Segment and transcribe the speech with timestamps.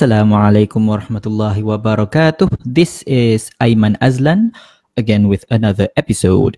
[0.00, 2.48] Assalamu alaikum warahmatullahi wabarakatuh.
[2.64, 4.48] This is Aiman Azlan
[4.96, 6.56] again with another episode.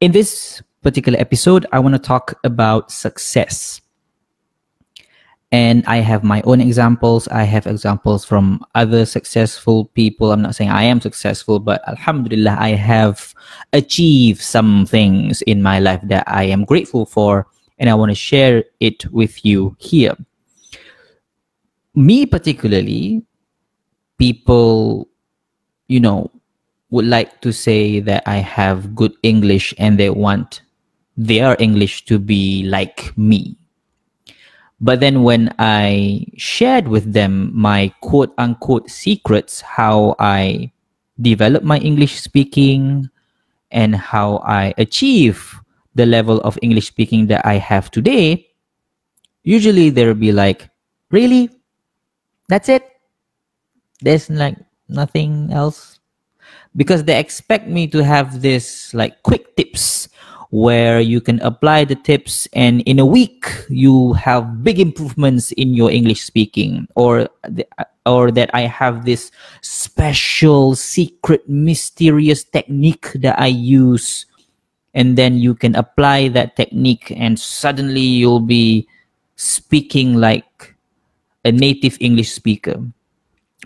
[0.00, 3.82] In this particular episode, I want to talk about success.
[5.52, 7.28] And I have my own examples.
[7.28, 10.32] I have examples from other successful people.
[10.32, 13.34] I'm not saying I am successful, but Alhamdulillah, I have
[13.74, 17.52] achieved some things in my life that I am grateful for.
[17.76, 20.16] And I want to share it with you here
[21.94, 23.22] me particularly,
[24.18, 25.08] people,
[25.88, 26.30] you know,
[26.90, 30.62] would like to say that I have good English and they want
[31.16, 33.56] their English to be like me.
[34.80, 40.70] But then when I shared with them my quote unquote secrets, how I
[41.20, 43.10] develop my English speaking
[43.72, 45.58] and how I achieve
[45.96, 48.46] the level of English speaking that I have today,
[49.42, 50.70] usually they'll be like,
[51.10, 51.50] Really?
[52.48, 52.84] That's it.
[54.00, 54.56] There's like
[54.88, 56.00] nothing else.
[56.76, 60.08] Because they expect me to have this like quick tips
[60.50, 65.74] where you can apply the tips and in a week you have big improvements in
[65.74, 67.66] your English speaking or the,
[68.06, 74.24] or that I have this special secret mysterious technique that I use
[74.94, 78.88] and then you can apply that technique and suddenly you'll be
[79.36, 80.74] speaking like
[81.44, 82.82] a native English speaker.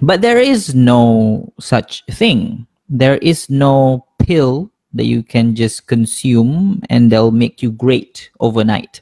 [0.01, 2.67] But there is no such thing.
[2.89, 9.01] There is no pill that you can just consume and they'll make you great overnight.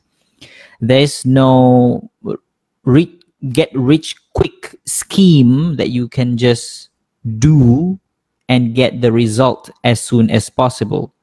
[0.81, 2.11] There's no
[2.85, 3.21] re-
[3.53, 6.89] get rich quick scheme that you can just
[7.39, 7.99] do
[8.49, 11.15] and get the result as soon as possible.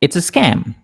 [0.00, 0.74] It's a scam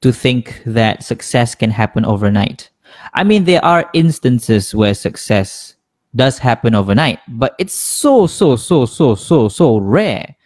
[0.00, 2.70] to think that success can happen overnight.
[3.14, 5.76] I mean, there are instances where success
[6.14, 10.36] does happen overnight, but it's so, so, so, so, so, so rare.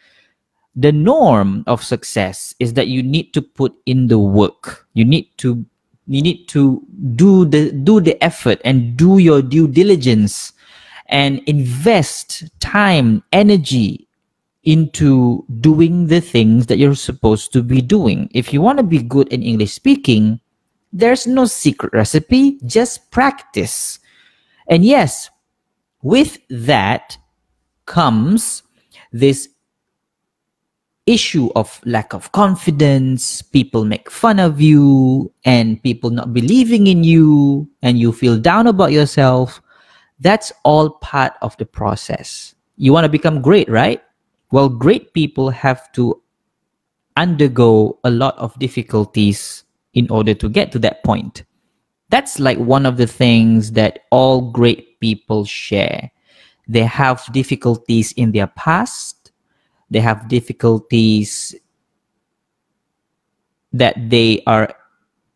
[0.74, 4.86] The norm of success is that you need to put in the work.
[4.92, 5.64] You need to
[6.06, 10.52] you need to do the do the effort and do your due diligence
[11.08, 14.06] and invest time, energy
[14.64, 18.28] into doing the things that you're supposed to be doing.
[18.34, 20.40] If you want to be good in English speaking,
[20.96, 23.98] there's no secret recipe, just practice.
[24.66, 25.28] And yes,
[26.02, 27.18] with that
[27.84, 28.62] comes
[29.12, 29.50] this
[31.04, 37.04] issue of lack of confidence, people make fun of you, and people not believing in
[37.04, 39.60] you, and you feel down about yourself.
[40.18, 42.54] That's all part of the process.
[42.76, 44.02] You want to become great, right?
[44.50, 46.22] Well, great people have to
[47.16, 49.65] undergo a lot of difficulties
[49.96, 51.42] in order to get to that point.
[52.10, 56.12] That's like one of the things that all great people share.
[56.68, 59.32] They have difficulties in their past,
[59.90, 61.54] they have difficulties
[63.72, 64.72] that they are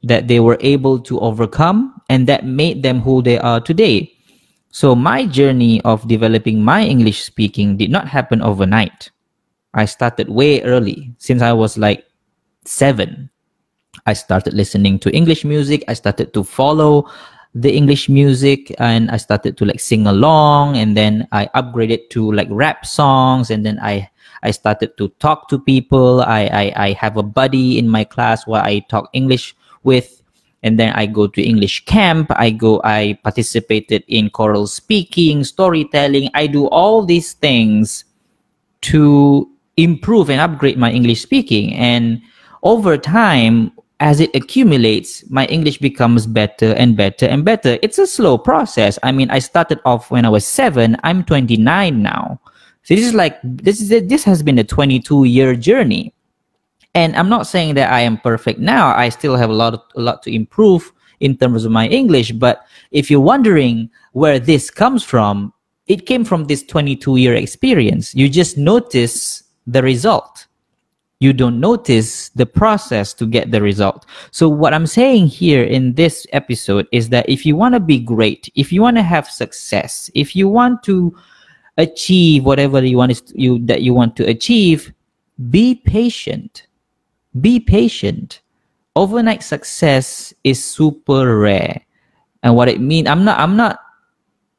[0.03, 4.10] that they were able to overcome and that made them who they are today.
[4.71, 9.10] So my journey of developing my English speaking did not happen overnight.
[9.75, 12.06] I started way early since I was like
[12.65, 13.28] 7
[14.06, 15.84] I started listening to English music.
[15.88, 17.10] I started to follow
[17.54, 22.30] the English music and I started to like sing along and then I upgraded to
[22.32, 24.08] like rap songs and then I
[24.42, 26.22] I started to talk to people.
[26.22, 30.22] I, I, I have a buddy in my class where I talk English with
[30.62, 32.30] and then I go to English camp.
[32.30, 36.30] I go I participated in choral speaking, storytelling.
[36.32, 38.04] I do all these things
[38.82, 42.22] to improve and upgrade my English speaking and
[42.62, 47.78] over time as it accumulates, my English becomes better and better and better.
[47.82, 48.98] It's a slow process.
[49.02, 50.96] I mean, I started off when I was seven.
[51.04, 52.40] I'm 29 now.
[52.82, 56.14] So this is like this is a, this has been a 22 year journey,
[56.94, 58.96] and I'm not saying that I am perfect now.
[58.96, 60.90] I still have a lot of, a lot to improve
[61.20, 62.32] in terms of my English.
[62.32, 65.52] But if you're wondering where this comes from,
[65.88, 68.14] it came from this 22 year experience.
[68.14, 70.46] You just notice the result
[71.20, 74.06] you don't notice the process to get the result.
[74.30, 78.00] So, what I'm saying here in this episode is that if you want to be
[78.00, 81.14] great, if you want to have success, if you want to
[81.76, 84.92] achieve whatever you want to, you that you want to achieve,
[85.50, 86.66] be patient.
[87.40, 88.40] Be patient.
[88.96, 91.80] Overnight success is super rare.
[92.42, 93.78] And what it means, I'm not I'm not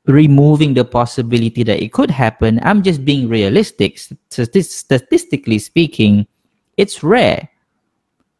[0.05, 2.59] removing the possibility that it could happen.
[2.63, 3.97] I'm just being realistic.
[4.29, 6.27] Statistically speaking,
[6.81, 7.47] it's rare.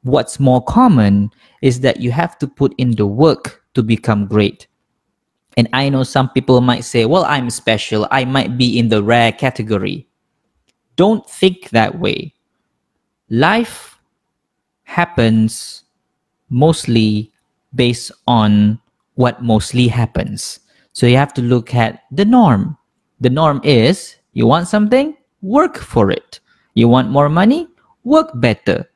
[0.02, 1.30] What's more common
[1.62, 4.66] is that you have to put in the work to become great.
[5.58, 8.08] And I know some people might say, well, I'm special.
[8.10, 10.08] I might be in the rare category.
[10.96, 12.34] Don't think that way.
[13.30, 14.00] Life
[14.86, 15.84] happens
[16.50, 17.32] mostly
[17.76, 18.82] based on
[19.16, 20.60] what mostly happens.
[20.94, 22.76] So you have to look at the norm.
[23.20, 26.40] The norm is you want something, work for it.
[26.74, 27.68] You want more money,
[28.04, 28.90] work better.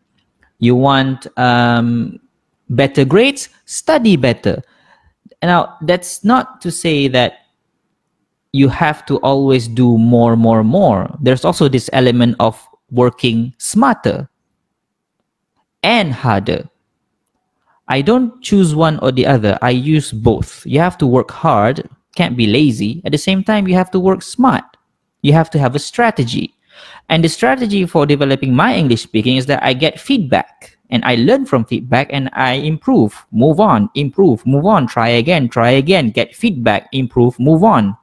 [0.59, 2.19] You want um,
[2.69, 4.63] better grades, study better.
[5.43, 7.45] Now, that's not to say that
[8.51, 11.13] you have to always do more, more, more.
[11.21, 14.29] There's also this element of working smarter
[15.83, 16.69] and harder.
[17.87, 19.59] I don't choose one or the other.
[19.61, 20.65] I use both.
[20.65, 23.01] You have to work hard, can't be lazy.
[23.05, 24.63] At the same time, you have to work smart.
[25.21, 26.54] You have to have a strategy.
[27.09, 31.15] And the strategy for developing my English speaking is that I get feedback and I
[31.15, 36.11] learn from feedback and I improve, move on, improve, move on, try again, try again,
[36.11, 37.97] get feedback, improve, move on.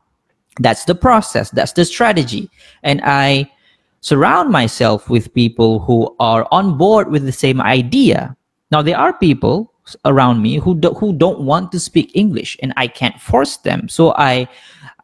[0.58, 2.50] That's the process, that's the strategy.
[2.82, 3.50] And I
[4.00, 8.36] surround myself with people who are on board with the same idea.
[8.70, 9.72] Now, there are people
[10.04, 13.88] around me who, do, who don't want to speak English and I can't force them.
[13.88, 14.48] So I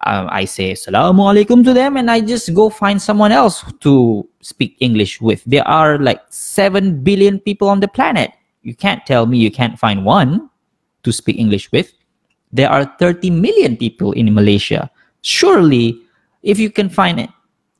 [0.07, 4.29] um, I say Assalamu alaikum to them and I just go find someone else to
[4.41, 5.43] speak English with.
[5.45, 8.31] There are like 7 billion people on the planet.
[8.63, 10.49] You can't tell me you can't find one
[11.03, 11.93] to speak English with.
[12.53, 14.91] There are 30 million people in Malaysia.
[15.23, 16.01] Surely,
[16.43, 17.31] if you can find it,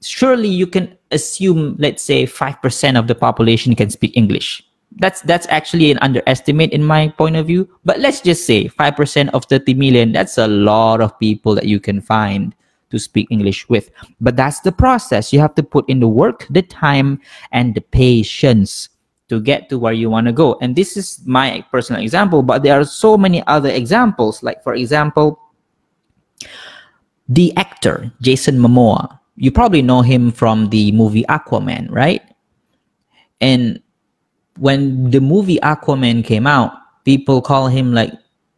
[0.03, 4.68] surely you can assume, let's say, 5% of the population can speak English
[4.99, 7.69] that's that's actually an underestimate in my point of view.
[7.85, 11.81] But let's just say 5% of 30 million that's a lot of people that you
[11.81, 12.55] can find
[12.91, 13.91] to speak english with.
[14.21, 15.33] But that's the process.
[15.33, 17.21] You have to put in the work the time
[17.53, 18.89] and the patience
[19.29, 20.59] to get to where you want to go.
[20.63, 24.43] And this is my personal example but there are so many other examples.
[24.43, 25.39] Like for example
[27.29, 29.19] the actor jason momoa.
[29.37, 32.23] You probably know him from the movie aquaman right?
[33.41, 33.81] And
[34.59, 36.73] when the movie Aquaman came out,
[37.05, 38.13] people call him like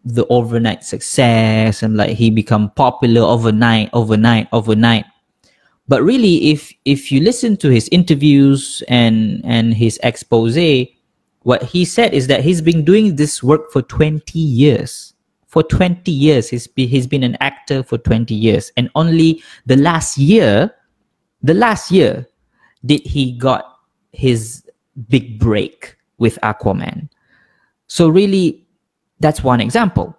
[0.05, 5.05] the overnight success and like he become popular overnight, overnight, overnight.
[5.88, 10.56] But really, if if you listen to his interviews and and his expose,
[11.43, 15.14] what he said is that he's been doing this work for 20 years.
[15.47, 18.70] For 20 years, he's, be, he's been an actor for 20 years.
[18.76, 20.70] And only the last year,
[21.43, 22.29] the last year,
[22.85, 23.64] did he got
[24.12, 24.62] his
[25.08, 27.08] big break with Aquaman.
[27.87, 28.66] So really,
[29.20, 30.16] that's one example.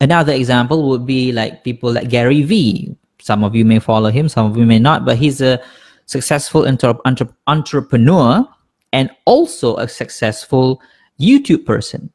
[0.00, 2.96] Another example would be like people like Gary Vee.
[3.20, 5.60] Some of you may follow him, some of you may not, but he's a
[6.06, 8.46] successful inter- entre- entrepreneur
[8.92, 10.80] and also a successful
[11.20, 12.10] YouTube person.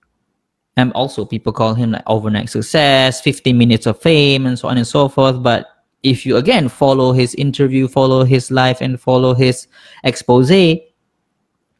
[0.76, 4.78] And also, people call him like overnight success, 15 minutes of fame, and so on
[4.78, 5.44] and so forth.
[5.44, 5.68] But
[6.02, 9.68] if you again follow his interview, follow his life, and follow his
[10.04, 10.50] expose,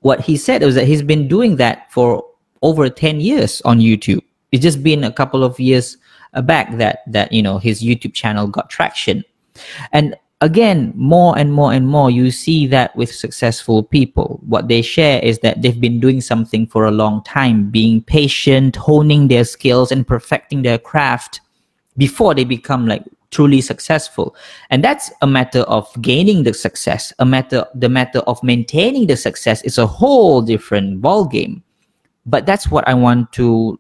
[0.04, 2.24] what he said was that he's been doing that for
[2.62, 4.22] over 10 years on YouTube.
[4.52, 5.98] It's just been a couple of years
[6.44, 9.24] back that that you know his YouTube channel got traction.
[9.92, 14.40] And again, more and more and more you see that with successful people.
[14.46, 18.76] What they share is that they've been doing something for a long time, being patient,
[18.76, 21.40] honing their skills and perfecting their craft
[21.98, 24.36] before they become like truly successful.
[24.70, 27.12] And that's a matter of gaining the success.
[27.20, 31.64] A matter the matter of maintaining the success is a whole different ball game
[32.26, 33.80] but that's what i want to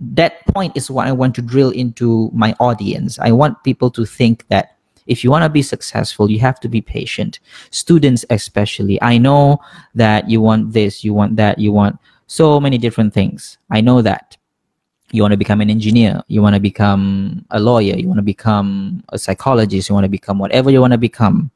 [0.00, 3.18] that point is what i want to drill into my audience.
[3.18, 4.76] I want people to think that
[5.06, 7.40] if you want to be successful you have to be patient.
[7.70, 9.58] Students especially i know
[9.94, 11.98] that you want this you want that you want
[12.28, 13.58] so many different things.
[13.70, 14.36] I know that
[15.12, 18.22] you want to become an engineer you want to become a lawyer you want to
[18.22, 21.50] become a psychologist you want to become whatever you want to become.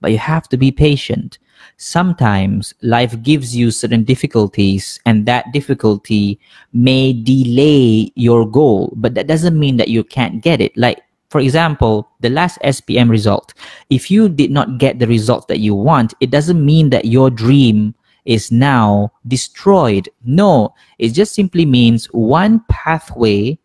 [0.00, 1.38] But you have to be patient.
[1.76, 6.38] Sometimes life gives you certain difficulties and that difficulty
[6.72, 10.76] may delay your goal but that doesn't mean that you can't get it.
[10.76, 13.54] Like for example the last spm result.
[13.90, 17.30] If you did not get the result that you want it doesn't mean that your
[17.30, 17.94] dream
[18.28, 20.08] is now destroyed.
[20.22, 23.58] No, it just simply means one pathway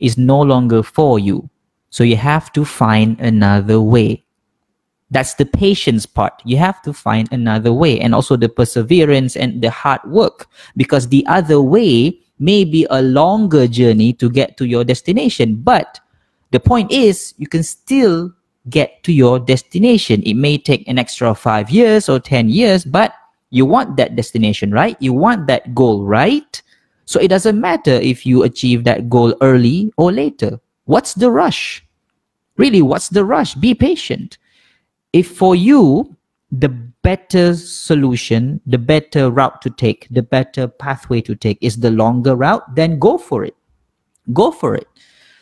[0.00, 1.48] is no longer for you.
[1.90, 4.24] So you have to find another way.
[5.10, 6.42] That's the patience part.
[6.44, 11.08] You have to find another way and also the perseverance and the hard work because
[11.08, 15.54] the other way may be a longer journey to get to your destination.
[15.54, 16.00] But
[16.50, 18.34] the point is, you can still
[18.68, 20.22] get to your destination.
[20.24, 23.14] It may take an extra five years or 10 years, but
[23.50, 24.96] you want that destination, right?
[25.00, 26.60] You want that goal, right?
[27.04, 30.60] So it doesn't matter if you achieve that goal early or later.
[30.84, 31.84] What's the rush?
[32.56, 33.54] Really, what's the rush?
[33.54, 34.36] Be patient.
[35.12, 36.16] If for you,
[36.50, 41.90] the better solution, the better route to take, the better pathway to take is the
[41.90, 43.56] longer route, then go for it.
[44.32, 44.88] Go for it.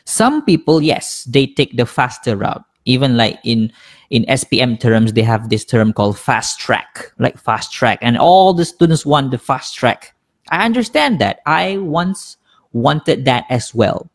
[0.05, 2.63] Some people, yes, they take the faster route.
[2.87, 3.73] Even like in
[4.11, 8.55] in SPM terms, they have this term called fast track, like fast track, and all
[8.55, 10.15] the students want the fast track.
[10.51, 11.41] I understand that.
[11.45, 12.37] I once
[12.73, 14.09] wanted that as well,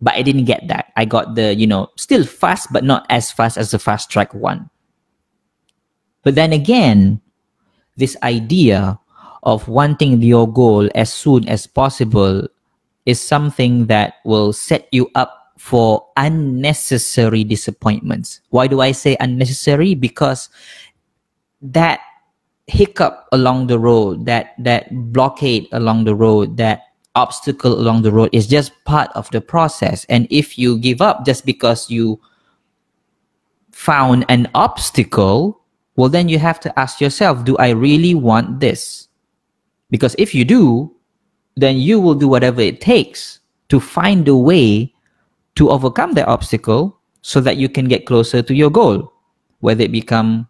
[0.00, 0.92] but I didn't get that.
[0.96, 4.32] I got the you know still fast, but not as fast as the fast track
[4.32, 4.70] one.
[6.22, 7.20] But then again,
[7.96, 8.98] this idea
[9.42, 12.48] of wanting your goal as soon as possible
[13.06, 18.40] is something that will set you up for unnecessary disappointments.
[18.50, 19.94] Why do I say unnecessary?
[19.94, 20.48] Because
[21.62, 22.00] that
[22.66, 26.82] hiccup along the road, that that blockade along the road, that
[27.14, 30.04] obstacle along the road is just part of the process.
[30.08, 32.20] And if you give up just because you
[33.72, 35.60] found an obstacle,
[35.96, 39.08] well then you have to ask yourself, do I really want this?
[39.90, 40.92] Because if you do,
[41.56, 44.92] then you will do whatever it takes to find a way
[45.56, 49.12] to overcome that obstacle so that you can get closer to your goal,
[49.60, 50.46] whether it become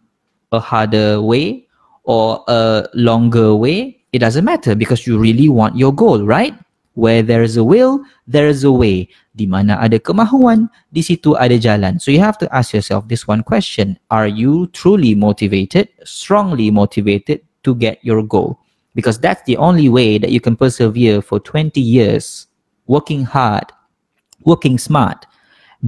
[0.51, 1.65] a harder way
[2.03, 6.53] or a longer way, it doesn't matter because you really want your goal, right?
[6.93, 9.09] Where there is a will, there is a way.
[9.35, 12.01] Di mana ada kemahuan, di situ ada jalan.
[12.01, 13.99] So you have to ask yourself this one question.
[14.09, 18.59] Are you truly motivated, strongly motivated to get your goal?
[18.95, 22.47] Because that's the only way that you can persevere for 20 years,
[22.87, 23.69] working hard
[24.47, 25.25] working smart,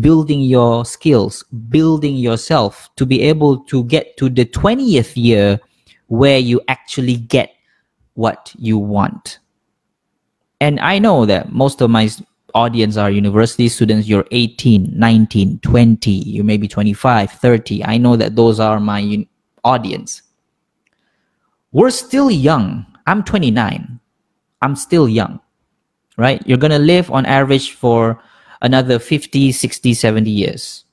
[0.01, 5.59] building your skills, building yourself to be able to get to the 20th year
[6.07, 7.53] where you actually get
[8.15, 9.39] what you want.
[10.59, 12.09] And I know that most of my
[12.53, 14.09] audience are university students.
[14.09, 17.85] You're 18, 19, 20, you may be 25, 30.
[17.85, 19.25] I know that those are my
[19.63, 20.21] audience.
[21.71, 22.85] We're still young.
[23.07, 23.99] I'm 29.
[24.61, 25.39] I'm still young,
[26.17, 26.45] right?
[26.45, 28.21] You're going to live on average for
[28.61, 30.85] another 50 60 70 years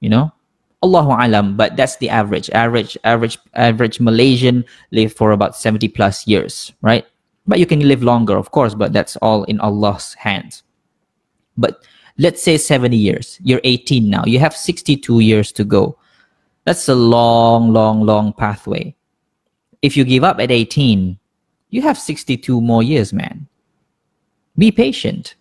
[0.00, 0.32] you know?
[0.82, 2.48] Allahu alam but that's the average.
[2.50, 7.04] Average average average malaysian live for about 70 plus years right?
[7.46, 10.62] But you can live longer of course but that's all in allah's hands.
[11.58, 11.84] But
[12.16, 13.38] let's say 70 years.
[13.42, 14.24] You're 18 now.
[14.24, 15.98] You have 62 years to go.
[16.64, 18.96] That's a long long long pathway.
[19.82, 21.18] If you give up at 18
[21.68, 23.46] you have 62 more years man.
[24.56, 25.34] Be patient.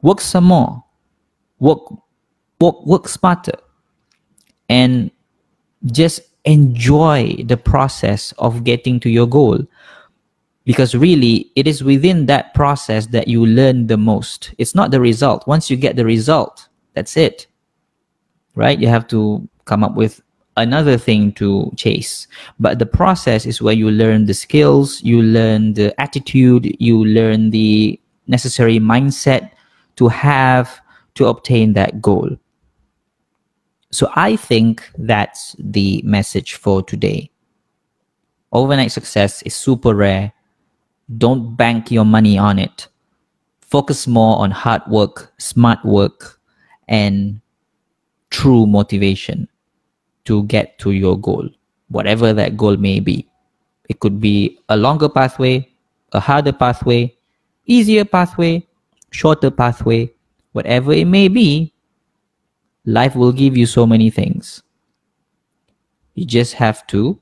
[0.00, 0.85] Work some more
[1.58, 1.80] work
[2.60, 3.52] work work smarter
[4.68, 5.10] and
[5.86, 9.64] just enjoy the process of getting to your goal.
[10.64, 14.52] Because really it is within that process that you learn the most.
[14.58, 15.46] It's not the result.
[15.46, 17.46] Once you get the result that's it.
[18.54, 18.78] Right?
[18.78, 20.22] You have to come up with
[20.56, 22.26] another thing to chase.
[22.58, 27.50] But the process is where you learn the skills you learn the attitude you learn
[27.50, 29.50] the necessary mindset
[29.96, 30.80] to have
[31.16, 32.30] to obtain that goal.
[33.90, 37.30] So I think that's the message for today.
[38.52, 40.32] Overnight success is super rare.
[41.18, 42.88] Don't bank your money on it.
[43.60, 46.40] Focus more on hard work, smart work,
[46.88, 47.40] and
[48.30, 49.48] true motivation
[50.24, 51.48] to get to your goal,
[51.88, 53.26] whatever that goal may be.
[53.88, 55.68] It could be a longer pathway,
[56.12, 57.16] a harder pathway,
[57.66, 58.66] easier pathway,
[59.10, 60.12] shorter pathway,
[60.56, 61.70] whatever it may be,
[62.88, 64.62] life will give you so many things.
[66.14, 67.20] You just have to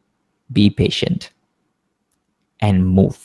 [0.52, 1.34] be patient
[2.60, 3.18] and move,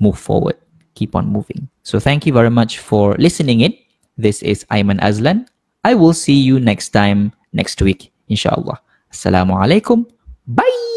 [0.00, 0.58] move forward,
[0.94, 1.70] keep on moving.
[1.84, 3.78] So thank you very much for listening in.
[4.18, 5.46] This is Aiman Azlan.
[5.84, 8.82] I will see you next time next week, inshallah.
[9.12, 10.10] Assalamu alaikum.
[10.46, 10.91] Bye.